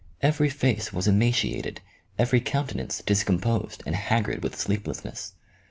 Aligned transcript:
Every 0.23 0.49
face 0.49 0.91
was 0.91 1.07
emaciated, 1.07 1.79
every 2.17 2.41
countenance 2.41 3.03
discom 3.05 3.39
posed, 3.39 3.83
and 3.85 3.95
haggard 3.95 4.41
with 4.41 4.59
sleeplessness. 4.59 5.33